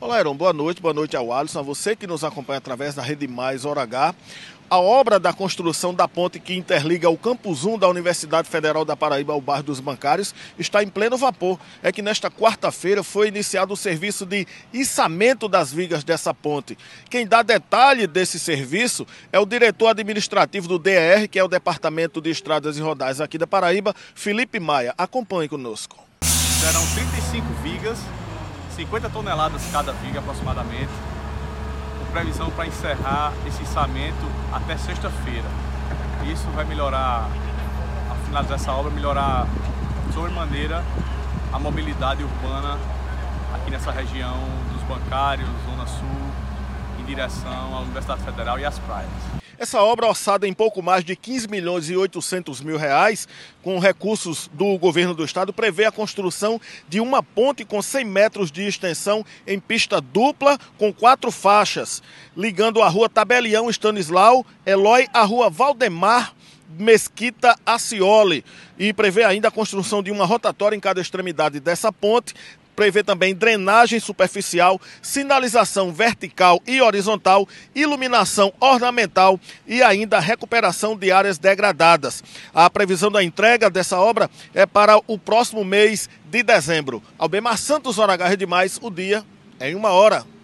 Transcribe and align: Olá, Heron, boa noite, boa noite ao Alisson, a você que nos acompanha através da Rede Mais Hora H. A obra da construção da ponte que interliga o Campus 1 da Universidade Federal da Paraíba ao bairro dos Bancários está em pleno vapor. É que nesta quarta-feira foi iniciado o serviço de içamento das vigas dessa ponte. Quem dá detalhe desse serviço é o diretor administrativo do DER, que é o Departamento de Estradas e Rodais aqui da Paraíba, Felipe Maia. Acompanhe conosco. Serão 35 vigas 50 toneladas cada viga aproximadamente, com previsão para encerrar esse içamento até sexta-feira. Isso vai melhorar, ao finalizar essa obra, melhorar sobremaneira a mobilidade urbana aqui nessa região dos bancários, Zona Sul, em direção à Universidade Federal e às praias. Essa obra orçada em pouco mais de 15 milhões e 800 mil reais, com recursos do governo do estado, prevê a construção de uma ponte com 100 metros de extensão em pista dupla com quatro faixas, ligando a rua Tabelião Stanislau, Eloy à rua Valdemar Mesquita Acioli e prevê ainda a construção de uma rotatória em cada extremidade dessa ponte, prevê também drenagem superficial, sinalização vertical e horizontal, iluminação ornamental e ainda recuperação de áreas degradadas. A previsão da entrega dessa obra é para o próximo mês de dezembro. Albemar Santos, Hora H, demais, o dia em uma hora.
Olá, 0.00 0.20
Heron, 0.20 0.36
boa 0.36 0.52
noite, 0.52 0.80
boa 0.80 0.94
noite 0.94 1.16
ao 1.16 1.32
Alisson, 1.32 1.58
a 1.58 1.62
você 1.62 1.96
que 1.96 2.06
nos 2.06 2.22
acompanha 2.22 2.58
através 2.58 2.94
da 2.94 3.02
Rede 3.02 3.26
Mais 3.26 3.64
Hora 3.64 3.82
H. 3.82 4.14
A 4.70 4.78
obra 4.78 5.18
da 5.18 5.32
construção 5.32 5.92
da 5.92 6.06
ponte 6.06 6.38
que 6.38 6.54
interliga 6.54 7.10
o 7.10 7.18
Campus 7.18 7.64
1 7.64 7.76
da 7.78 7.88
Universidade 7.88 8.48
Federal 8.48 8.84
da 8.84 8.94
Paraíba 8.94 9.32
ao 9.32 9.40
bairro 9.40 9.64
dos 9.64 9.80
Bancários 9.80 10.32
está 10.56 10.84
em 10.84 10.88
pleno 10.88 11.16
vapor. 11.16 11.58
É 11.82 11.90
que 11.90 12.00
nesta 12.00 12.30
quarta-feira 12.30 13.02
foi 13.02 13.26
iniciado 13.26 13.74
o 13.74 13.76
serviço 13.76 14.24
de 14.24 14.46
içamento 14.72 15.48
das 15.48 15.72
vigas 15.72 16.04
dessa 16.04 16.32
ponte. 16.32 16.78
Quem 17.10 17.26
dá 17.26 17.42
detalhe 17.42 18.06
desse 18.06 18.38
serviço 18.38 19.04
é 19.32 19.40
o 19.40 19.46
diretor 19.46 19.88
administrativo 19.88 20.68
do 20.68 20.78
DER, 20.78 21.28
que 21.28 21.40
é 21.40 21.42
o 21.42 21.48
Departamento 21.48 22.20
de 22.20 22.30
Estradas 22.30 22.78
e 22.78 22.80
Rodais 22.80 23.20
aqui 23.20 23.36
da 23.36 23.48
Paraíba, 23.48 23.92
Felipe 24.14 24.60
Maia. 24.60 24.94
Acompanhe 24.96 25.48
conosco. 25.48 25.96
Serão 26.22 26.86
35 26.94 27.52
vigas 27.64 27.98
50 28.78 29.10
toneladas 29.10 29.68
cada 29.72 29.92
viga 29.92 30.20
aproximadamente, 30.20 30.92
com 31.98 32.12
previsão 32.12 32.48
para 32.48 32.64
encerrar 32.64 33.32
esse 33.44 33.60
içamento 33.64 34.24
até 34.52 34.76
sexta-feira. 34.76 35.48
Isso 36.32 36.46
vai 36.54 36.64
melhorar, 36.64 37.28
ao 38.08 38.16
finalizar 38.24 38.54
essa 38.54 38.72
obra, 38.72 38.92
melhorar 38.92 39.48
sobremaneira 40.14 40.84
a 41.52 41.58
mobilidade 41.58 42.22
urbana 42.22 42.78
aqui 43.52 43.68
nessa 43.68 43.90
região 43.90 44.38
dos 44.72 44.82
bancários, 44.82 45.48
Zona 45.68 45.86
Sul, 45.88 46.30
em 47.00 47.04
direção 47.04 47.76
à 47.76 47.80
Universidade 47.80 48.22
Federal 48.22 48.60
e 48.60 48.64
às 48.64 48.78
praias. 48.78 49.37
Essa 49.58 49.82
obra 49.82 50.06
orçada 50.06 50.46
em 50.46 50.52
pouco 50.52 50.80
mais 50.80 51.04
de 51.04 51.16
15 51.16 51.48
milhões 51.48 51.90
e 51.90 51.96
800 51.96 52.60
mil 52.60 52.76
reais, 52.76 53.26
com 53.60 53.80
recursos 53.80 54.48
do 54.52 54.78
governo 54.78 55.14
do 55.14 55.24
estado, 55.24 55.52
prevê 55.52 55.84
a 55.84 55.90
construção 55.90 56.60
de 56.88 57.00
uma 57.00 57.24
ponte 57.24 57.64
com 57.64 57.82
100 57.82 58.04
metros 58.04 58.52
de 58.52 58.62
extensão 58.62 59.26
em 59.44 59.58
pista 59.58 60.00
dupla 60.00 60.56
com 60.78 60.92
quatro 60.92 61.32
faixas, 61.32 62.00
ligando 62.36 62.80
a 62.80 62.88
rua 62.88 63.08
Tabelião 63.08 63.68
Stanislau, 63.68 64.46
Eloy 64.64 65.08
à 65.12 65.24
rua 65.24 65.50
Valdemar 65.50 66.34
Mesquita 66.78 67.58
Acioli 67.66 68.44
e 68.78 68.92
prevê 68.92 69.24
ainda 69.24 69.48
a 69.48 69.50
construção 69.50 70.02
de 70.04 70.12
uma 70.12 70.24
rotatória 70.24 70.76
em 70.76 70.80
cada 70.80 71.00
extremidade 71.00 71.58
dessa 71.58 71.92
ponte, 71.92 72.32
prevê 72.78 73.02
também 73.02 73.34
drenagem 73.34 73.98
superficial, 73.98 74.80
sinalização 75.02 75.92
vertical 75.92 76.62
e 76.64 76.80
horizontal, 76.80 77.48
iluminação 77.74 78.52
ornamental 78.60 79.40
e 79.66 79.82
ainda 79.82 80.20
recuperação 80.20 80.96
de 80.96 81.10
áreas 81.10 81.38
degradadas. 81.38 82.22
A 82.54 82.70
previsão 82.70 83.10
da 83.10 83.20
entrega 83.20 83.68
dessa 83.68 83.98
obra 83.98 84.30
é 84.54 84.64
para 84.64 84.96
o 85.08 85.18
próximo 85.18 85.64
mês 85.64 86.08
de 86.26 86.40
dezembro. 86.44 87.02
Albemar 87.18 87.58
Santos, 87.58 87.98
Hora 87.98 88.12
H, 88.12 88.36
demais, 88.36 88.78
o 88.80 88.90
dia 88.90 89.24
em 89.60 89.74
uma 89.74 89.90
hora. 89.90 90.37